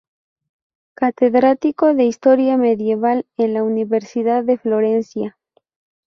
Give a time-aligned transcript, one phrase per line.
[0.95, 5.37] Catedrático de Historia Medieval en la Universidad de Florencia.